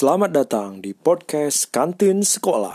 [0.00, 2.72] Selamat datang di podcast Kantin Sekolah.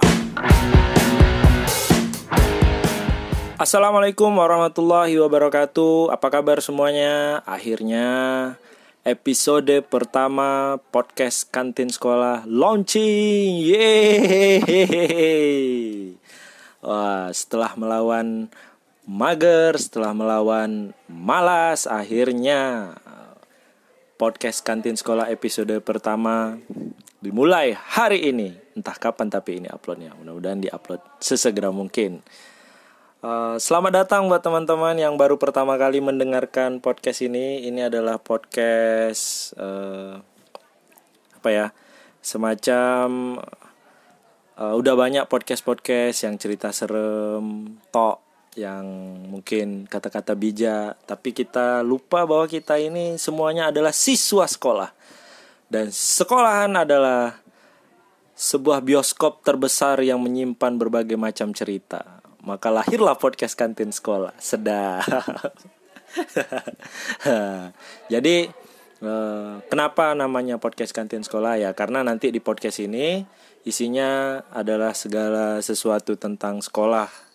[3.58, 6.14] Assalamualaikum warahmatullahi wabarakatuh.
[6.14, 7.42] Apa kabar semuanya?
[7.50, 8.06] Akhirnya
[9.02, 13.74] episode pertama podcast Kantin Sekolah launching.
[13.74, 14.62] Yeay!
[16.86, 18.54] Wah, setelah melawan
[19.10, 22.94] mager, setelah melawan malas, akhirnya
[24.16, 26.56] podcast kantin sekolah episode pertama
[27.26, 28.54] dimulai hari ini.
[28.78, 30.14] Entah kapan tapi ini uploadnya.
[30.14, 32.22] Mudah-mudahan diupload sesegera mungkin.
[33.26, 37.66] Uh, selamat datang buat teman-teman yang baru pertama kali mendengarkan podcast ini.
[37.66, 40.22] Ini adalah podcast uh,
[41.42, 41.68] apa ya?
[42.22, 43.42] Semacam
[44.62, 48.22] uh, udah banyak podcast-podcast yang cerita serem, tok
[48.54, 48.86] yang
[49.28, 54.90] mungkin kata-kata bijak, tapi kita lupa bahwa kita ini semuanya adalah siswa sekolah.
[55.68, 57.42] Dan sekolahan adalah
[58.36, 62.22] sebuah bioskop terbesar yang menyimpan berbagai macam cerita.
[62.46, 64.38] Maka lahirlah podcast kantin sekolah.
[64.38, 65.02] Sedap.
[68.14, 68.46] Jadi
[69.02, 71.74] eh, kenapa namanya podcast kantin sekolah ya?
[71.74, 73.26] Karena nanti di podcast ini
[73.66, 77.26] isinya adalah segala sesuatu tentang sekolah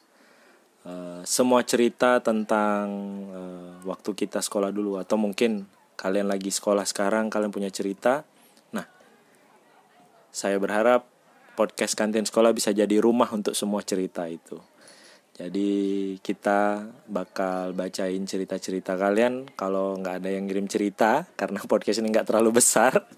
[0.80, 2.88] Eh, semua cerita tentang
[3.28, 5.68] uh, waktu kita sekolah dulu atau mungkin
[6.00, 8.24] kalian lagi sekolah sekarang kalian punya cerita
[10.30, 11.06] saya berharap
[11.58, 14.56] podcast kantin sekolah bisa jadi rumah untuk semua cerita itu.
[15.40, 19.48] Jadi kita bakal bacain cerita-cerita kalian.
[19.56, 23.08] Kalau nggak ada yang ngirim cerita karena podcast ini nggak terlalu besar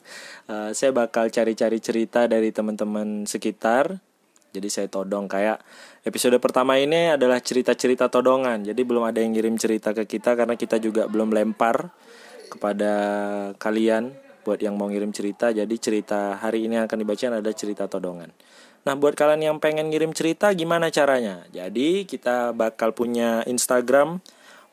[0.46, 3.98] uh, saya bakal cari-cari cerita dari teman-teman sekitar.
[4.52, 5.26] Jadi saya todong.
[5.26, 5.64] Kayak
[6.06, 8.62] episode pertama ini adalah cerita-cerita todongan.
[8.68, 11.90] Jadi belum ada yang ngirim cerita ke kita karena kita juga belum lempar
[12.52, 12.92] kepada
[13.56, 14.12] kalian
[14.42, 15.50] buat yang mau ngirim cerita.
[15.50, 18.30] Jadi cerita hari ini yang akan dibacakan ada cerita todongan.
[18.82, 21.46] Nah, buat kalian yang pengen ngirim cerita gimana caranya?
[21.54, 24.18] Jadi kita bakal punya Instagram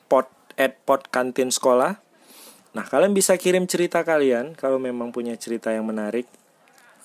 [0.10, 0.26] pot
[0.58, 2.02] at pot kantin sekolah.
[2.74, 6.26] Nah, kalian bisa kirim cerita kalian kalau memang punya cerita yang menarik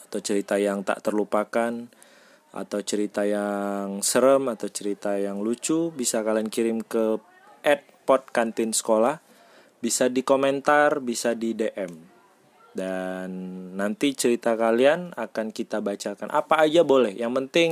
[0.09, 1.89] atau cerita yang tak terlupakan
[2.55, 7.19] atau cerita yang serem atau cerita yang lucu bisa kalian kirim ke
[8.07, 9.19] @podkantin sekolah
[9.83, 12.14] bisa di komentar bisa di DM
[12.75, 13.31] dan
[13.79, 16.29] nanti cerita kalian akan kita bacakan.
[16.35, 17.15] Apa aja boleh.
[17.15, 17.71] Yang penting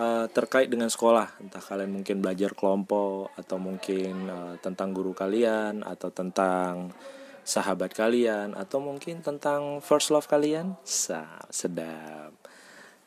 [0.00, 1.36] uh, terkait dengan sekolah.
[1.38, 6.96] Entah kalian mungkin belajar kelompok atau mungkin uh, tentang guru kalian atau tentang
[7.44, 10.80] sahabat kalian atau mungkin tentang first love kalian.
[10.82, 12.32] Sa sedap.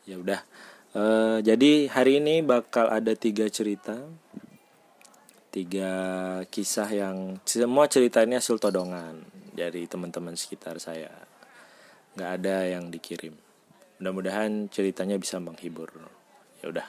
[0.06, 0.40] Ya udah.
[0.96, 4.00] Uh, jadi hari ini bakal ada tiga cerita,
[5.52, 5.92] tiga
[6.48, 11.08] kisah yang semua cerita ini todongan dari teman-teman sekitar saya.
[12.14, 13.32] Nggak ada yang dikirim.
[13.96, 15.88] Mudah-mudahan ceritanya bisa menghibur.
[16.60, 16.88] Ya udah.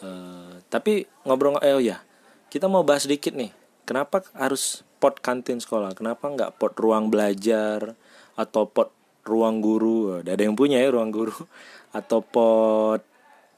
[0.00, 2.00] Uh, tapi ngobrol eh oh ya,
[2.48, 3.52] kita mau bahas sedikit nih.
[3.84, 5.92] Kenapa harus pot kantin sekolah?
[5.92, 7.92] Kenapa nggak pot ruang belajar
[8.34, 8.90] atau pot
[9.28, 10.24] ruang guru?
[10.24, 11.36] Ada yang punya ya ruang guru
[11.98, 13.00] atau pot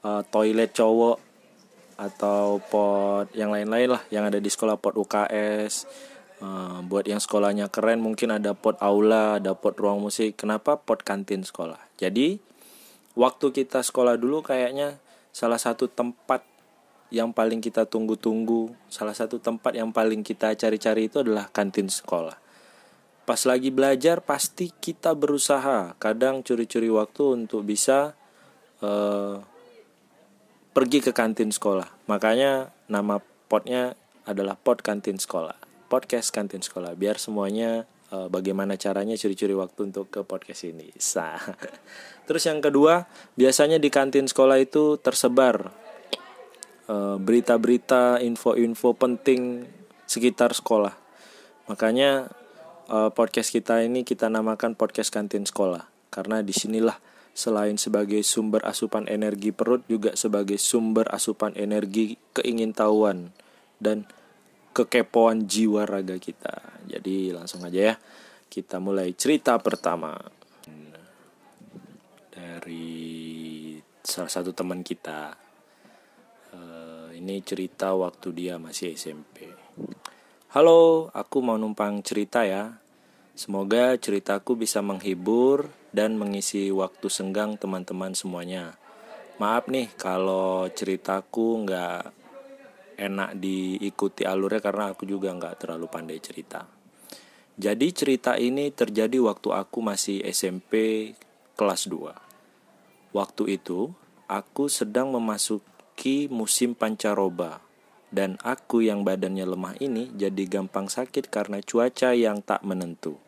[0.03, 1.17] uh, toilet cowok
[1.99, 5.83] atau pot yang lain-lain lah yang ada di sekolah pot UKS
[6.43, 10.39] uh, buat yang sekolahnya keren mungkin ada pot aula ada pot ruang musik.
[10.39, 10.79] Kenapa?
[10.79, 11.79] Pot kantin sekolah.
[11.99, 12.39] Jadi
[13.15, 14.99] waktu kita sekolah dulu kayaknya
[15.35, 16.43] salah satu tempat
[17.09, 22.37] yang paling kita tunggu-tunggu salah satu tempat yang paling kita cari-cari itu adalah kantin sekolah.
[23.29, 25.93] Pas lagi belajar pasti kita berusaha.
[26.01, 28.17] Kadang curi-curi waktu untuk bisa
[28.81, 29.37] uh,
[30.73, 32.09] pergi ke kantin sekolah.
[32.09, 33.93] Makanya nama potnya
[34.25, 35.58] adalah pot kantin sekolah.
[35.89, 40.93] Podcast kantin sekolah biar semuanya uh, bagaimana caranya curi-curi waktu untuk ke podcast ini.
[41.01, 41.41] Sah.
[42.29, 45.73] Terus yang kedua, biasanya di kantin sekolah itu tersebar
[46.85, 49.65] uh, berita-berita, info-info penting
[50.05, 50.93] sekitar sekolah.
[51.69, 52.29] Makanya
[52.89, 56.97] uh, podcast kita ini kita namakan podcast kantin sekolah karena di sinilah
[57.37, 63.31] selain sebagai sumber asupan energi perut juga sebagai sumber asupan energi keingintahuan
[63.79, 64.09] dan
[64.85, 66.79] kekepoan jiwa raga kita.
[66.87, 67.95] Jadi langsung aja ya.
[68.47, 70.15] Kita mulai cerita pertama
[72.31, 75.35] dari salah satu teman kita.
[76.55, 79.51] Uh, ini cerita waktu dia masih SMP.
[80.49, 82.81] Halo, aku mau numpang cerita ya.
[83.37, 88.75] Semoga ceritaku bisa menghibur dan mengisi waktu senggang teman-teman semuanya.
[89.39, 92.18] Maaf nih kalau ceritaku nggak
[92.99, 96.67] enak diikuti alurnya karena aku juga nggak terlalu pandai cerita.
[97.59, 101.11] Jadi cerita ini terjadi waktu aku masih SMP
[101.59, 102.15] kelas 2.
[103.11, 103.91] Waktu itu,
[104.31, 107.59] aku sedang memasuki musim pancaroba.
[108.09, 113.21] Dan aku yang badannya lemah ini jadi gampang sakit karena cuaca yang tak menentu.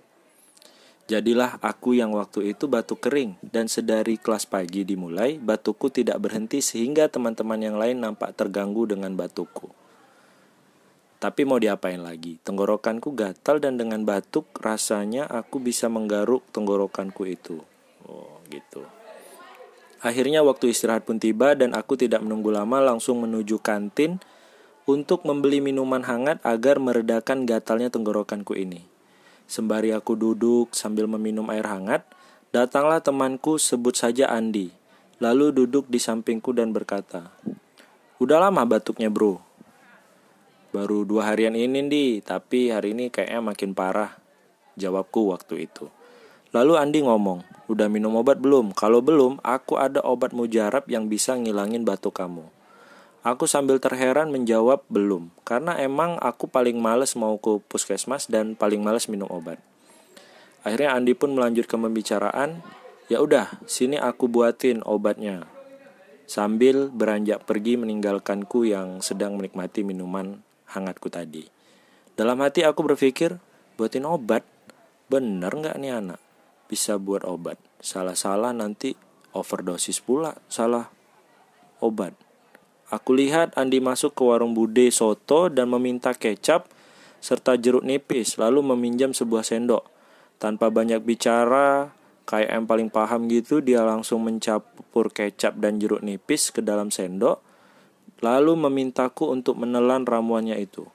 [1.11, 6.63] Jadilah aku yang waktu itu batuk kering dan sedari kelas pagi dimulai batukku tidak berhenti
[6.63, 9.75] sehingga teman-teman yang lain nampak terganggu dengan batukku.
[11.19, 12.39] Tapi mau diapain lagi?
[12.39, 17.59] Tenggorokanku gatal dan dengan batuk rasanya aku bisa menggaruk tenggorokanku itu.
[18.07, 18.87] Oh, gitu.
[19.99, 24.23] Akhirnya waktu istirahat pun tiba dan aku tidak menunggu lama langsung menuju kantin
[24.87, 28.90] untuk membeli minuman hangat agar meredakan gatalnya tenggorokanku ini.
[29.51, 32.07] Sembari aku duduk sambil meminum air hangat,
[32.55, 34.71] datanglah temanku sebut saja Andi.
[35.19, 37.35] Lalu duduk di sampingku dan berkata,
[38.15, 39.43] Udah lama batuknya bro,
[40.71, 44.15] Baru dua harian ini di, tapi hari ini kayaknya makin parah.
[44.79, 45.91] Jawabku waktu itu.
[46.55, 48.71] Lalu Andi ngomong, udah minum obat belum?
[48.71, 52.47] Kalau belum, aku ada obat mujarab yang bisa ngilangin batuk kamu.
[53.21, 58.81] Aku sambil terheran menjawab belum, karena emang aku paling males mau ke puskesmas dan paling
[58.81, 59.61] males minum obat.
[60.65, 62.65] Akhirnya Andi pun melanjutkan pembicaraan,
[63.13, 65.45] ya udah, sini aku buatin obatnya.
[66.25, 70.41] Sambil beranjak pergi meninggalkanku yang sedang menikmati minuman
[70.73, 71.45] hangatku tadi.
[72.17, 73.37] Dalam hati aku berpikir,
[73.77, 74.41] buatin obat.
[75.11, 76.17] Bener nggak nih anak?
[76.65, 77.61] Bisa buat obat.
[77.83, 78.97] Salah-salah nanti
[79.35, 80.39] overdosis pula.
[80.47, 80.87] Salah
[81.83, 82.30] obat.
[82.91, 86.67] Aku lihat Andi masuk ke warung bude soto dan meminta kecap
[87.23, 89.87] serta jeruk nipis, lalu meminjam sebuah sendok.
[90.37, 91.95] Tanpa banyak bicara,
[92.27, 97.39] kayak yang paling paham gitu, dia langsung mencampur kecap dan jeruk nipis ke dalam sendok
[98.21, 100.85] lalu memintaku untuk menelan ramuannya itu.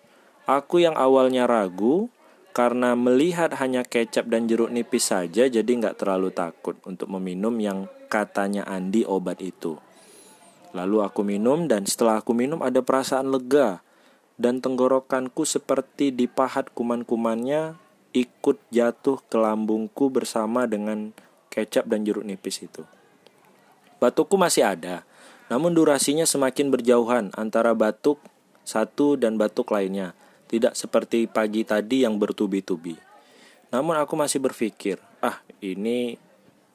[0.46, 2.06] Aku yang awalnya ragu
[2.54, 7.90] karena melihat hanya kecap dan jeruk nipis saja jadi nggak terlalu takut untuk meminum yang
[8.06, 9.76] katanya Andi obat itu.
[10.76, 13.80] Lalu aku minum dan setelah aku minum ada perasaan lega
[14.36, 17.80] dan tenggorokanku seperti dipahat kuman-kumannya
[18.12, 21.16] ikut jatuh ke lambungku bersama dengan
[21.48, 22.84] kecap dan jeruk nipis itu.
[23.96, 25.08] Batukku masih ada,
[25.48, 28.20] namun durasinya semakin berjauhan antara batuk
[28.60, 30.12] satu dan batuk lainnya,
[30.52, 33.00] tidak seperti pagi tadi yang bertubi-tubi.
[33.72, 36.20] Namun aku masih berpikir, ah ini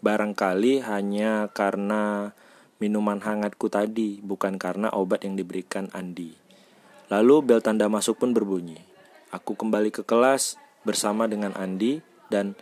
[0.01, 2.33] barangkali hanya karena
[2.81, 6.33] minuman hangatku tadi, bukan karena obat yang diberikan Andi.
[7.13, 8.81] Lalu bel tanda masuk pun berbunyi.
[9.29, 12.01] Aku kembali ke kelas bersama dengan Andi
[12.33, 12.57] dan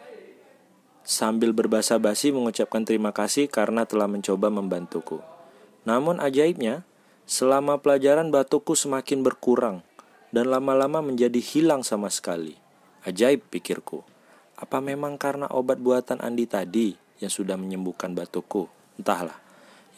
[1.08, 5.24] sambil berbasa basi mengucapkan terima kasih karena telah mencoba membantuku.
[5.88, 6.84] Namun ajaibnya,
[7.24, 9.82] selama pelajaran batukku semakin berkurang
[10.36, 12.60] dan lama-lama menjadi hilang sama sekali.
[13.08, 14.04] Ajaib pikirku.
[14.60, 16.92] Apa memang karena obat buatan Andi tadi
[17.24, 18.68] yang sudah menyembuhkan batukku?
[19.00, 19.49] Entahlah.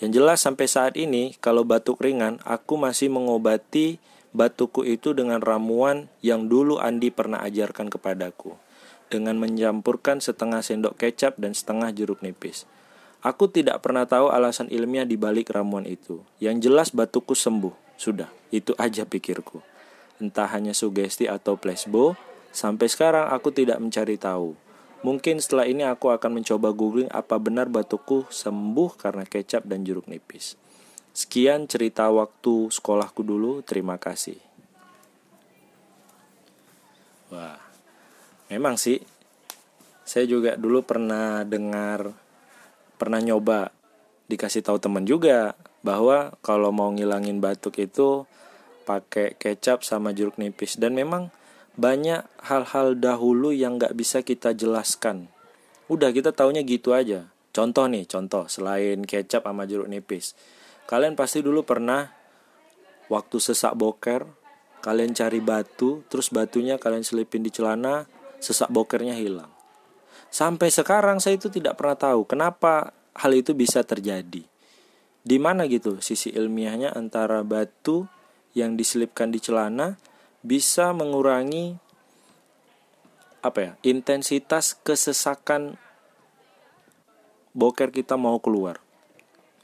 [0.01, 4.01] Yang jelas sampai saat ini kalau batuk ringan aku masih mengobati
[4.33, 8.57] batukku itu dengan ramuan yang dulu Andi pernah ajarkan kepadaku
[9.11, 12.63] dengan mencampurkan setengah sendok kecap dan setengah jeruk nipis.
[13.21, 16.25] Aku tidak pernah tahu alasan ilmiah di balik ramuan itu.
[16.41, 17.93] Yang jelas batukku sembuh.
[17.93, 19.61] Sudah, itu aja pikirku.
[20.17, 22.17] Entah hanya sugesti atau placebo,
[22.49, 24.57] sampai sekarang aku tidak mencari tahu.
[25.01, 30.05] Mungkin setelah ini aku akan mencoba googling apa benar batukku sembuh karena kecap dan jeruk
[30.05, 30.53] nipis.
[31.11, 33.65] Sekian cerita waktu sekolahku dulu.
[33.65, 34.37] Terima kasih.
[37.33, 37.57] Wah,
[38.53, 39.01] memang sih.
[40.05, 42.13] Saya juga dulu pernah dengar
[43.01, 43.73] pernah nyoba
[44.29, 48.29] dikasih tahu temen juga bahwa kalau mau ngilangin batuk itu
[48.85, 51.33] pakai kecap sama jeruk nipis dan memang
[51.81, 55.33] banyak hal-hal dahulu yang nggak bisa kita jelaskan.
[55.89, 57.33] Udah kita taunya gitu aja.
[57.49, 60.37] Contoh nih contoh selain kecap sama jeruk nipis.
[60.85, 62.13] Kalian pasti dulu pernah
[63.09, 64.29] waktu sesak boker
[64.85, 68.05] kalian cari batu terus batunya kalian selipin di celana
[68.37, 69.49] sesak bokernya hilang.
[70.29, 74.45] Sampai sekarang saya itu tidak pernah tahu kenapa hal itu bisa terjadi.
[75.21, 78.05] Di mana gitu sisi ilmiahnya antara batu
[78.53, 79.99] yang diselipkan di celana
[80.41, 81.77] bisa mengurangi
[83.41, 85.77] apa ya intensitas kesesakan
[87.57, 88.77] boker kita mau keluar.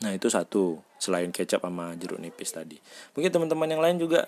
[0.01, 2.77] Nah itu satu selain kecap sama jeruk nipis tadi.
[3.13, 4.25] Mungkin teman-teman yang lain juga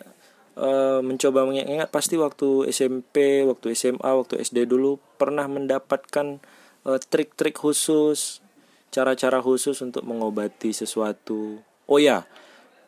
[0.59, 6.43] Eh, mencoba mengingat pasti waktu SMP, waktu SMA, waktu SD dulu pernah mendapatkan
[6.83, 8.43] trik trik-trik khusus,
[8.91, 11.63] cara-cara khusus untuk mengobati sesuatu.
[11.87, 12.27] Oh ya,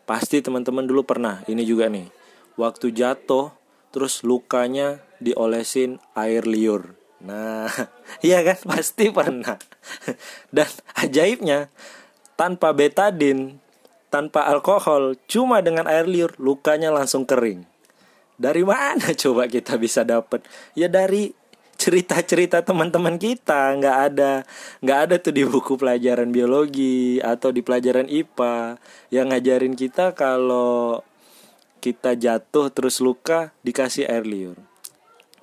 [0.04, 1.48] pasti teman-teman dulu pernah.
[1.48, 2.12] Ini juga nih.
[2.60, 3.56] Waktu jatuh
[3.92, 6.96] terus lukanya diolesin air liur.
[7.22, 7.70] Nah,
[8.26, 9.60] iya kan pasti pernah.
[10.56, 11.70] Dan ajaibnya
[12.34, 13.62] tanpa betadin,
[14.10, 17.68] tanpa alkohol, cuma dengan air liur lukanya langsung kering.
[18.42, 20.42] Dari mana coba kita bisa dapat?
[20.74, 21.38] Ya dari
[21.82, 24.46] cerita-cerita teman-teman kita nggak ada
[24.86, 28.78] nggak ada tuh di buku pelajaran biologi atau di pelajaran IPA
[29.10, 31.02] yang ngajarin kita kalau
[31.82, 34.58] kita jatuh terus luka dikasih air liur.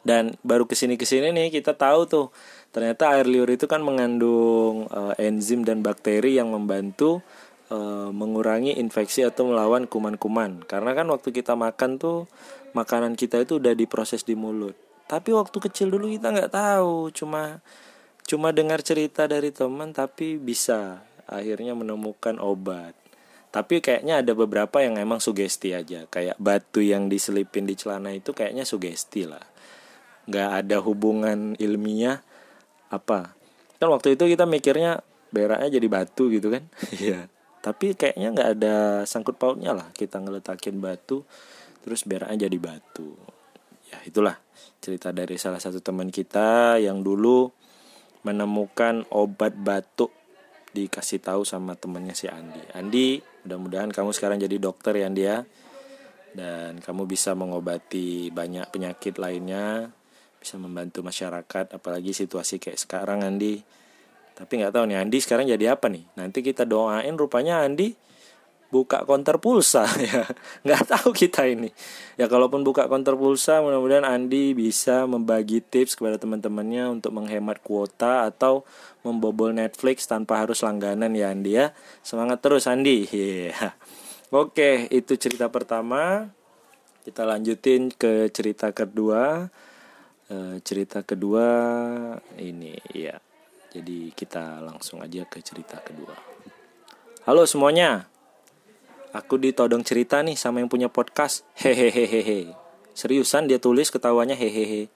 [0.07, 2.27] Dan baru ke sini ke sini nih kita tahu tuh
[2.71, 7.21] ternyata air liur itu kan mengandung uh, enzim dan bakteri yang membantu
[7.75, 10.63] uh, mengurangi infeksi atau melawan kuman-kuman.
[10.65, 12.31] Karena kan waktu kita makan tuh
[12.73, 14.79] makanan kita itu udah diproses di mulut.
[15.11, 17.59] Tapi waktu kecil dulu kita nggak tahu cuma
[18.29, 22.93] cuma dengar cerita dari teman tapi bisa akhirnya menemukan obat
[23.49, 26.05] tapi kayaknya ada beberapa yang emang sugesti aja.
[26.13, 29.41] Kayak batu yang diselipin di celana itu kayaknya sugesti lah.
[30.29, 32.21] Nggak ada hubungan ilmiah
[32.93, 33.33] apa.
[33.81, 35.01] Kan waktu itu kita mikirnya
[35.33, 36.69] beraknya jadi batu gitu kan?
[37.01, 37.33] Iya.
[37.59, 38.77] Tapi kayaknya nggak ada
[39.09, 41.25] sangkut pautnya lah kita ngeletakin batu
[41.81, 43.17] terus beraknya jadi batu.
[43.89, 44.37] Ya itulah
[44.85, 47.49] cerita dari salah satu teman kita yang dulu
[48.23, 50.13] menemukan obat batuk
[50.77, 52.63] dikasih tahu sama temannya si Andi.
[52.77, 53.09] Andi,
[53.49, 55.41] mudah-mudahan kamu sekarang jadi dokter ya Andi ya.
[56.37, 59.89] Dan kamu bisa mengobati banyak penyakit lainnya
[60.39, 63.59] bisa membantu masyarakat apalagi situasi kayak sekarang Andi
[64.39, 67.91] tapi nggak tahu nih Andi sekarang jadi apa nih nanti kita doain rupanya Andi
[68.69, 70.29] buka konter pulsa ya.
[70.65, 71.73] Nggak tahu kita ini.
[72.21, 78.29] Ya kalaupun buka konter pulsa mudah-mudahan Andi bisa membagi tips kepada teman-temannya untuk menghemat kuota
[78.29, 78.69] atau
[79.01, 81.73] membobol Netflix tanpa harus langganan ya Andi ya.
[82.05, 83.09] Semangat terus Andi.
[83.09, 83.73] Yeah.
[84.29, 86.29] oke itu cerita pertama.
[87.09, 89.49] Kita lanjutin ke cerita kedua.
[90.29, 91.49] E, cerita kedua
[92.37, 93.17] ini ya
[93.73, 96.13] jadi kita langsung aja ke cerita kedua.
[97.25, 98.18] Halo semuanya
[99.15, 102.53] aku ditodong cerita nih sama yang punya podcast hehehehe
[102.93, 104.93] seriusan dia tulis ketawanya hehehe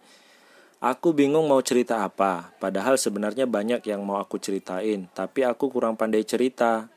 [0.82, 5.94] Aku bingung mau cerita apa, padahal sebenarnya banyak yang mau aku ceritain, tapi aku kurang
[5.94, 6.90] pandai cerita.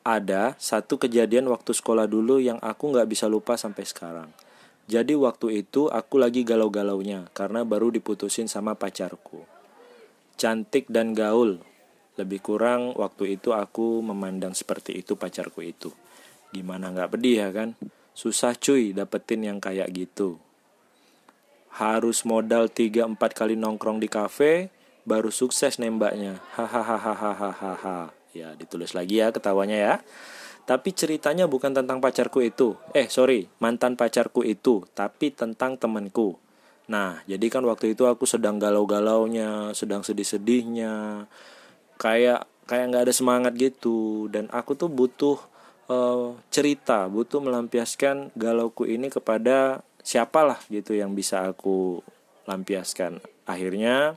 [0.00, 4.32] Ada satu kejadian waktu sekolah dulu yang aku nggak bisa lupa sampai sekarang.
[4.88, 9.44] Jadi waktu itu aku lagi galau-galaunya karena baru diputusin sama pacarku.
[10.40, 11.60] Cantik dan gaul.
[12.18, 15.94] Lebih kurang waktu itu aku memandang seperti itu pacarku itu.
[16.50, 17.78] Gimana nggak pedih ya kan?
[18.10, 20.42] Susah cuy dapetin yang kayak gitu.
[21.78, 24.74] Harus modal 3-4 kali nongkrong di kafe
[25.06, 26.42] baru sukses nembaknya.
[26.58, 28.10] Hahaha.
[28.34, 29.94] Ya ditulis lagi ya ketawanya ya.
[30.68, 32.76] Tapi ceritanya bukan tentang pacarku itu.
[32.92, 36.36] Eh, sorry, mantan pacarku itu, tapi tentang temanku.
[36.92, 41.24] Nah, jadi kan waktu itu aku sedang galau-galaunya, sedang sedih-sedihnya,
[41.98, 44.30] kayak kayak nggak ada semangat gitu.
[44.32, 45.36] Dan aku tuh butuh
[45.90, 52.00] uh, cerita, butuh melampiaskan galauku ini kepada siapalah gitu yang bisa aku
[52.48, 53.20] lampiaskan.
[53.44, 54.16] Akhirnya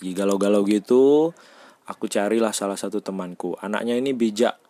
[0.00, 1.34] lagi galau-galau gitu,
[1.84, 3.58] aku carilah salah satu temanku.
[3.60, 4.62] Anaknya ini bijak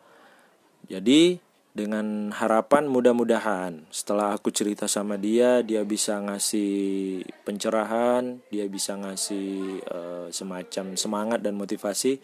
[0.90, 1.38] jadi
[1.72, 9.80] dengan harapan mudah-mudahan setelah aku cerita sama dia dia bisa ngasih pencerahan, dia bisa ngasih
[9.88, 12.20] uh, semacam semangat dan motivasi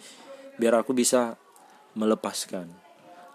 [0.61, 1.41] biar aku bisa
[1.97, 2.69] melepaskan.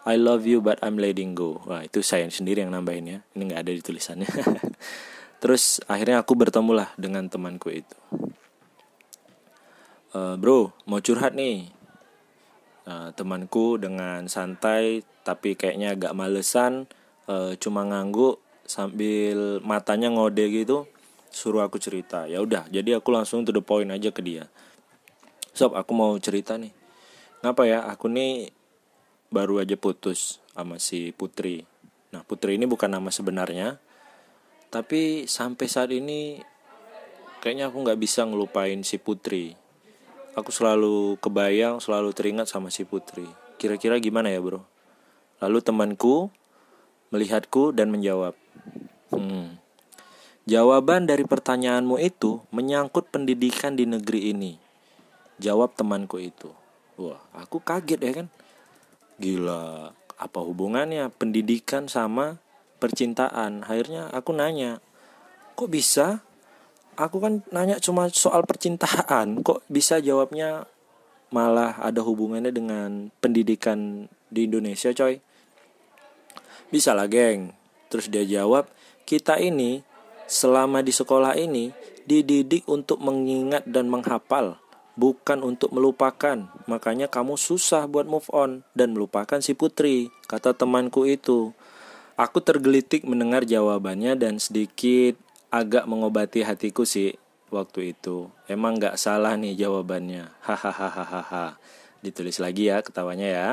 [0.05, 1.63] I love you but I'm letting go.
[1.65, 3.19] Wah, itu saya sendiri yang nambahin ya.
[3.33, 4.29] Ini nggak ada di tulisannya.
[5.41, 7.97] Terus akhirnya aku bertemulah dengan temanku itu.
[10.13, 11.73] Uh, bro, mau curhat nih
[12.87, 16.87] uh, temanku dengan santai tapi kayaknya agak malesan
[17.27, 20.87] uh, cuma ngangguk sambil matanya ngode gitu
[21.33, 22.29] suruh aku cerita.
[22.29, 24.47] Ya udah jadi aku langsung to the point aja ke dia.
[25.53, 26.73] Sob aku mau cerita nih.
[27.43, 28.53] Ngapa ya aku nih
[29.33, 31.65] baru aja putus sama si Putri.
[32.13, 33.81] Nah Putri ini bukan nama sebenarnya
[34.73, 36.41] tapi sampai saat ini
[37.45, 39.53] kayaknya aku nggak bisa ngelupain si Putri
[40.33, 43.29] Aku selalu kebayang, selalu teringat sama si putri.
[43.61, 44.65] Kira-kira gimana ya bro?
[45.37, 46.33] Lalu temanku
[47.13, 48.33] melihatku dan menjawab.
[49.13, 49.61] Hmm.
[50.49, 54.57] Jawaban dari pertanyaanmu itu menyangkut pendidikan di negeri ini.
[55.37, 56.49] Jawab temanku itu.
[56.97, 58.27] Wah, aku kaget ya kan.
[59.21, 62.41] Gila, apa hubungannya pendidikan sama
[62.81, 63.61] percintaan?
[63.61, 64.81] Akhirnya aku nanya,
[65.53, 66.25] kok bisa
[66.97, 70.65] aku kan nanya cuma soal percintaan kok bisa jawabnya
[71.33, 75.17] malah ada hubungannya dengan pendidikan di Indonesia coy
[76.69, 77.53] bisa lah geng
[77.89, 78.69] terus dia jawab
[79.03, 79.85] kita ini
[80.25, 81.69] selama di sekolah ini
[82.03, 84.59] dididik untuk mengingat dan menghafal,
[84.95, 86.47] bukan untuk melupakan.
[86.67, 91.55] Makanya kamu susah buat move on dan melupakan si putri, kata temanku itu.
[92.13, 95.17] Aku tergelitik mendengar jawabannya dan sedikit
[95.53, 97.13] agak mengobati hatiku sih
[97.53, 98.33] waktu itu.
[98.49, 100.33] Emang gak salah nih jawabannya.
[100.41, 101.61] Hahaha.
[102.01, 103.49] Ditulis lagi ya ketawanya ya.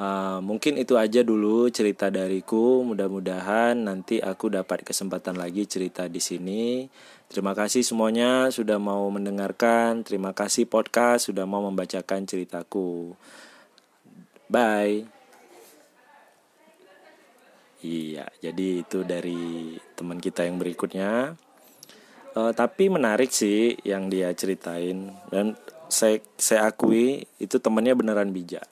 [0.00, 2.80] Uh, mungkin itu aja dulu cerita dariku.
[2.80, 6.88] Mudah-mudahan nanti aku dapat kesempatan lagi cerita di sini.
[7.28, 10.00] Terima kasih semuanya sudah mau mendengarkan.
[10.00, 13.12] Terima kasih podcast sudah mau membacakan ceritaku.
[14.48, 15.21] Bye.
[17.82, 21.34] Iya, jadi itu dari teman kita yang berikutnya.
[22.32, 25.52] Uh, tapi menarik sih yang dia ceritain dan
[25.92, 28.64] saya saya akui itu temannya beneran bijak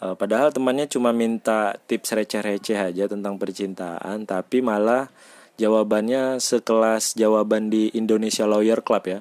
[0.00, 5.12] Uh, padahal temannya cuma minta tips receh-receh aja tentang percintaan, tapi malah
[5.60, 9.20] jawabannya sekelas jawaban di Indonesia Lawyer Club ya.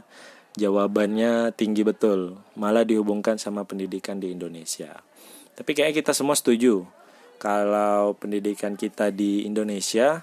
[0.55, 5.03] Jawabannya tinggi betul, malah dihubungkan sama pendidikan di Indonesia.
[5.59, 6.87] Tapi kayak kita semua setuju
[7.39, 10.21] kalau pendidikan kita di Indonesia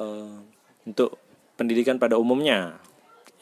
[0.00, 0.40] uh,
[0.88, 1.20] untuk
[1.54, 2.80] pendidikan pada umumnya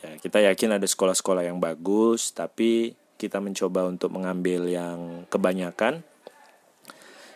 [0.05, 6.05] ya kita yakin ada sekolah-sekolah yang bagus, tapi kita mencoba untuk mengambil yang kebanyakan.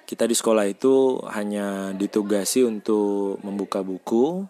[0.05, 4.45] Kita di sekolah itu hanya ditugasi untuk membuka buku,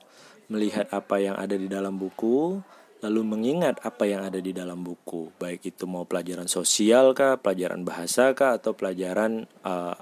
[0.51, 2.63] melihat apa yang ada di dalam buku,
[2.99, 7.87] lalu mengingat apa yang ada di dalam buku, baik itu mau pelajaran sosial kah, pelajaran
[7.87, 9.95] bahasa kah, atau pelajaran uh,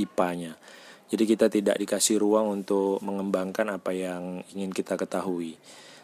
[0.00, 0.56] IPA-nya.
[1.08, 5.56] Jadi kita tidak dikasih ruang untuk mengembangkan apa yang ingin kita ketahui.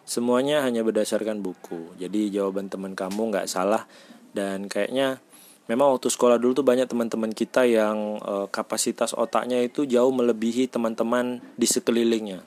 [0.05, 1.97] Semuanya hanya berdasarkan buku.
[1.97, 3.89] Jadi jawaban teman kamu nggak salah
[4.37, 5.21] dan kayaknya
[5.65, 10.69] memang waktu sekolah dulu tuh banyak teman-teman kita yang uh, kapasitas otaknya itu jauh melebihi
[10.69, 12.45] teman-teman di sekelilingnya.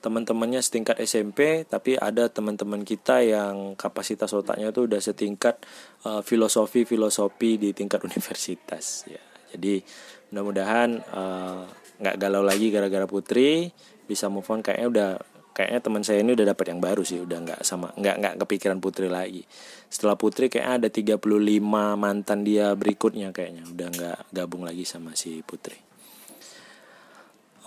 [0.00, 5.60] Teman-temannya setingkat SMP, tapi ada teman-teman kita yang kapasitas otaknya itu udah setingkat
[6.08, 9.04] uh, filosofi-filosofi di tingkat universitas.
[9.04, 9.20] Ya,
[9.52, 9.84] jadi
[10.32, 11.68] mudah-mudahan uh,
[12.00, 13.68] nggak galau lagi gara-gara putri,
[14.08, 14.64] bisa move on.
[14.64, 15.10] Kayaknya udah
[15.60, 18.80] kayaknya teman saya ini udah dapat yang baru sih udah nggak sama nggak nggak kepikiran
[18.80, 19.44] putri lagi.
[19.92, 21.20] Setelah putri kayaknya ada 35
[22.00, 25.76] mantan dia berikutnya kayaknya udah nggak gabung lagi sama si putri.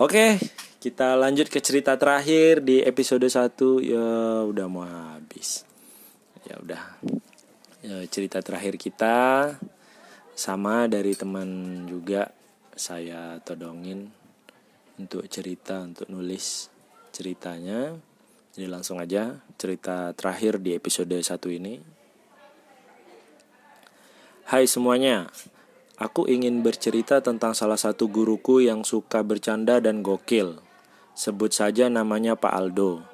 [0.02, 0.42] Oke
[0.84, 5.64] kita lanjut ke cerita terakhir di episode 1 ya udah mau habis
[6.44, 7.00] ya udah
[7.80, 9.56] ya, cerita terakhir kita
[10.36, 11.48] sama dari teman
[11.88, 12.28] juga
[12.76, 14.12] saya todongin
[15.00, 16.68] untuk cerita untuk nulis
[17.16, 17.96] ceritanya.
[18.52, 21.80] Jadi langsung aja cerita terakhir di episode 1 ini.
[24.44, 25.32] Hai semuanya,
[25.96, 30.60] aku ingin bercerita tentang salah satu guruku yang suka bercanda dan gokil.
[31.14, 33.06] Sebut saja namanya Pak Aldo.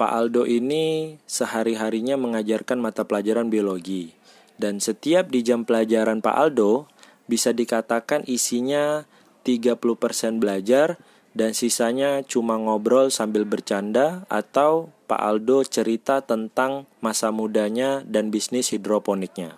[0.00, 4.16] Pak Aldo ini sehari-harinya mengajarkan mata pelajaran biologi.
[4.56, 6.88] Dan setiap di jam pelajaran Pak Aldo,
[7.28, 9.04] bisa dikatakan isinya
[9.44, 10.96] 30% belajar
[11.30, 18.74] dan sisanya cuma ngobrol sambil bercanda atau Pak Aldo cerita tentang masa mudanya dan bisnis
[18.74, 19.54] hidroponiknya.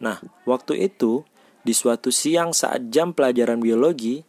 [0.00, 1.22] Nah, waktu itu
[1.62, 4.26] di suatu siang saat jam pelajaran biologi,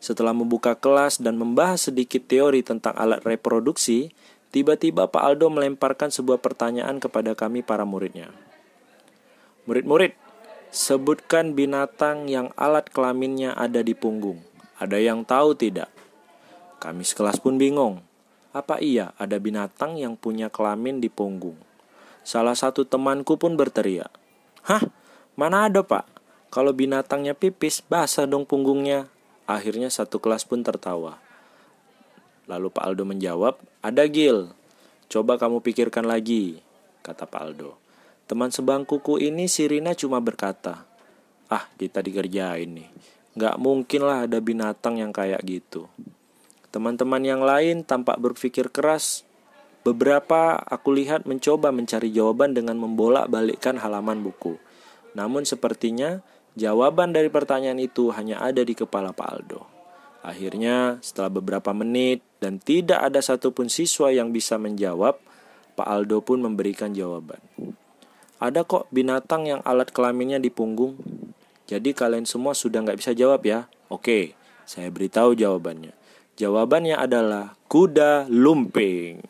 [0.00, 4.16] setelah membuka kelas dan membahas sedikit teori tentang alat reproduksi,
[4.48, 8.32] tiba-tiba Pak Aldo melemparkan sebuah pertanyaan kepada kami para muridnya.
[9.68, 10.16] Murid-murid,
[10.72, 14.40] sebutkan binatang yang alat kelaminnya ada di punggung.
[14.80, 15.92] Ada yang tahu tidak?
[16.80, 18.00] Kami sekelas pun bingung.
[18.56, 21.54] Apa iya ada binatang yang punya kelamin di punggung?
[22.24, 24.10] Salah satu temanku pun berteriak.
[24.64, 24.80] Hah?
[25.36, 26.08] Mana ada pak?
[26.48, 29.06] Kalau binatangnya pipis, basah dong punggungnya.
[29.50, 31.18] Akhirnya satu kelas pun tertawa.
[32.46, 34.54] Lalu Pak Aldo menjawab, ada Gil.
[35.10, 36.62] Coba kamu pikirkan lagi,
[37.02, 37.74] kata Pak Aldo.
[38.30, 40.86] Teman sebangkuku ini Sirina cuma berkata,
[41.50, 42.86] ah kita dikerjain nih.
[43.34, 45.90] Gak mungkin lah ada binatang yang kayak gitu.
[46.70, 49.26] Teman-teman yang lain tampak berpikir keras.
[49.82, 54.62] Beberapa aku lihat mencoba mencari jawaban dengan membolak-balikkan halaman buku.
[55.18, 56.22] Namun sepertinya
[56.60, 59.64] jawaban dari pertanyaan itu hanya ada di kepala Pak Aldo.
[60.20, 65.16] Akhirnya setelah beberapa menit dan tidak ada satupun siswa yang bisa menjawab,
[65.80, 67.40] Pak Aldo pun memberikan jawaban.
[68.36, 71.00] Ada kok binatang yang alat kelaminnya di punggung.
[71.64, 73.64] Jadi kalian semua sudah nggak bisa jawab ya?
[73.88, 74.36] Oke,
[74.68, 75.96] saya beritahu jawabannya.
[76.36, 79.24] Jawabannya adalah kuda lumping.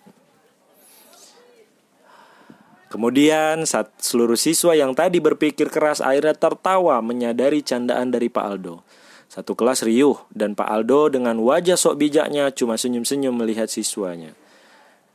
[2.91, 8.83] Kemudian saat seluruh siswa yang tadi berpikir keras akhirnya tertawa menyadari candaan dari Pak Aldo.
[9.31, 14.35] Satu kelas riuh dan Pak Aldo dengan wajah sok bijaknya cuma senyum-senyum melihat siswanya.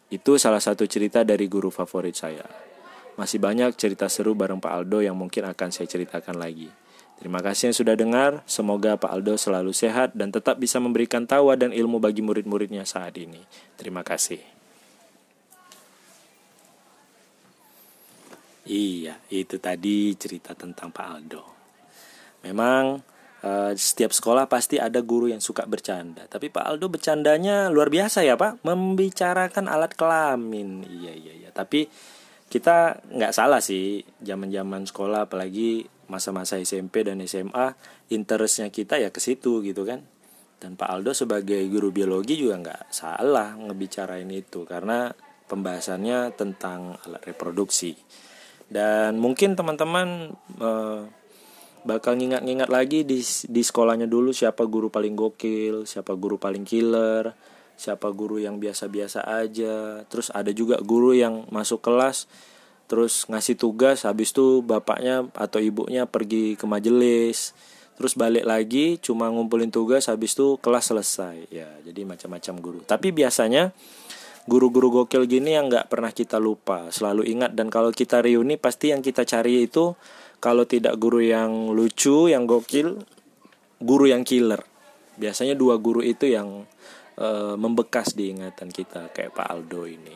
[0.08, 2.46] itu salah satu cerita dari guru favorit saya.
[3.20, 6.72] Masih banyak cerita seru bareng Pak Aldo yang mungkin akan saya ceritakan lagi.
[7.20, 8.32] Terima kasih yang sudah dengar.
[8.48, 13.20] Semoga Pak Aldo selalu sehat dan tetap bisa memberikan tawa dan ilmu bagi murid-muridnya saat
[13.20, 13.44] ini.
[13.76, 14.55] Terima kasih.
[18.66, 21.44] Iya, itu tadi cerita tentang Pak Aldo.
[22.42, 22.98] Memang
[23.46, 28.26] uh, setiap sekolah pasti ada guru yang suka bercanda, tapi Pak Aldo bercandanya luar biasa
[28.26, 30.82] ya Pak, membicarakan alat kelamin.
[30.82, 31.86] Iya iya iya, tapi
[32.50, 37.74] kita nggak salah sih zaman-zaman sekolah apalagi masa-masa SMP dan SMA
[38.14, 40.02] interestnya kita ya ke situ gitu kan.
[40.58, 45.14] Dan Pak Aldo sebagai guru biologi juga nggak salah ngebicarain itu karena
[45.46, 47.94] pembahasannya tentang alat reproduksi
[48.70, 51.02] dan mungkin teman-teman eh,
[51.86, 57.34] bakal ngingat-ngingat lagi di di sekolahnya dulu siapa guru paling gokil siapa guru paling killer
[57.76, 60.04] siapa guru yang biasa-biasa aja.
[60.08, 62.28] Terus ada juga guru yang masuk kelas
[62.86, 67.54] terus ngasih tugas habis itu bapaknya atau ibunya pergi ke majelis.
[67.96, 71.48] Terus balik lagi cuma ngumpulin tugas habis itu kelas selesai.
[71.52, 72.80] Ya jadi macam-macam guru.
[72.84, 73.72] Tapi biasanya
[74.46, 78.94] guru-guru gokil gini yang nggak pernah kita lupa selalu ingat dan kalau kita reuni pasti
[78.94, 79.98] yang kita cari itu
[80.38, 83.02] kalau tidak guru yang lucu yang gokil
[83.82, 84.62] guru yang killer
[85.18, 86.68] biasanya dua guru itu yang
[87.20, 90.16] uh, membekas di ingatan kita kayak Pak Aldo ini.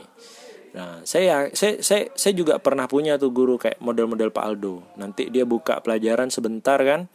[0.69, 4.85] Nah, saya saya saya saya juga pernah punya tuh guru kayak model-model Pak Aldo.
[5.01, 7.09] Nanti dia buka pelajaran sebentar kan.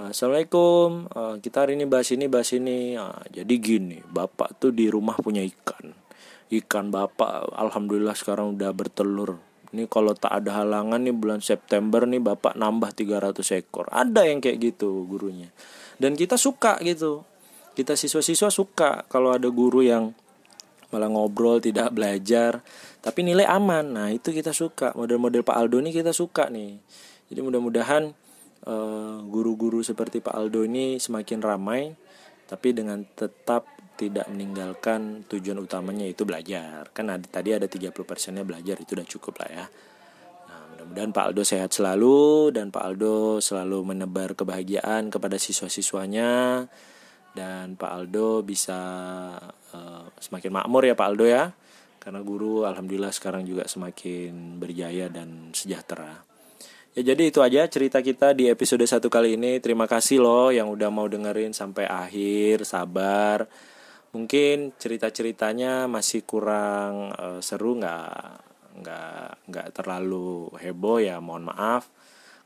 [0.00, 2.96] Assalamualaikum, uh, kita hari ini bahas ini bahas ini.
[2.96, 5.99] Nah, jadi gini, bapak tuh di rumah punya ikan.
[6.50, 9.38] Ikan bapak, alhamdulillah sekarang udah bertelur.
[9.70, 13.86] Ini kalau tak ada halangan nih bulan September nih bapak nambah 300 ekor.
[13.86, 15.54] Ada yang kayak gitu gurunya.
[16.02, 17.22] Dan kita suka gitu
[17.80, 20.12] kita siswa-siswa suka kalau ada guru yang
[20.92, 22.60] malah ngobrol tidak belajar
[23.00, 26.76] tapi nilai aman nah itu kita suka model-model Pak Aldo ini kita suka nih
[27.32, 28.12] jadi mudah-mudahan
[28.68, 31.94] uh, guru-guru seperti Pak Aldo ini semakin ramai
[32.50, 33.64] tapi dengan tetap
[34.00, 39.04] tidak meninggalkan tujuan utamanya itu belajar kan ada, tadi ada 30 persennya belajar itu udah
[39.04, 39.64] cukup lah ya
[40.48, 46.64] nah mudah-mudahan Pak Aldo sehat selalu dan Pak Aldo selalu menebar kebahagiaan kepada siswa-siswanya
[47.36, 48.80] dan Pak Aldo bisa
[49.76, 51.52] uh, semakin makmur ya Pak Aldo ya
[52.00, 56.24] karena guru alhamdulillah sekarang juga semakin berjaya dan sejahtera.
[56.96, 59.60] Ya jadi itu aja cerita kita di episode satu kali ini.
[59.62, 63.46] Terima kasih loh yang udah mau dengerin sampai akhir, sabar.
[64.10, 68.50] Mungkin cerita-ceritanya masih kurang uh, seru nggak
[68.82, 71.86] nggak nggak terlalu heboh ya, mohon maaf.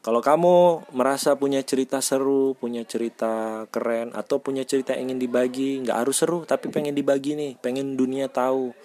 [0.04, 5.80] Kalau kamu merasa punya cerita seru, punya cerita keren, atau punya cerita yang ingin dibagi,
[5.80, 8.76] nggak harus seru, tapi pengen dibagi nih, pengen dunia tahu,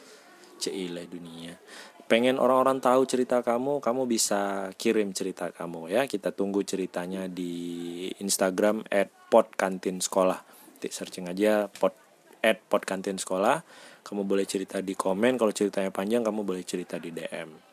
[0.63, 1.59] cile dunia,
[2.07, 6.07] pengen orang-orang tahu cerita kamu, kamu bisa kirim cerita kamu ya.
[6.07, 8.87] Kita tunggu ceritanya di Instagram
[9.27, 10.39] @podkantinsekolah.
[10.79, 12.08] Tik searching aja pod
[12.41, 13.57] @podkantinsekolah.
[14.03, 17.69] Kamu boleh cerita di komen, kalau ceritanya panjang kamu boleh cerita di DM.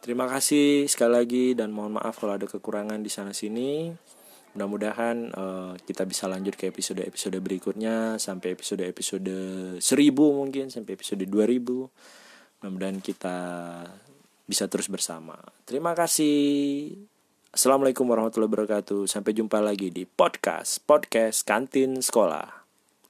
[0.00, 3.90] Terima kasih sekali lagi dan mohon maaf kalau ada kekurangan di sana sini.
[4.56, 9.36] Mudah-mudahan uh, kita bisa lanjut ke episode-episode berikutnya sampai episode-episode
[9.78, 9.84] 1000
[10.16, 12.64] mungkin sampai episode 2000.
[12.64, 13.36] Mudah-mudahan kita
[14.48, 15.36] bisa terus bersama.
[15.68, 16.96] Terima kasih.
[17.52, 19.08] Assalamualaikum warahmatullahi wabarakatuh.
[19.08, 22.65] Sampai jumpa lagi di podcast podcast kantin sekolah.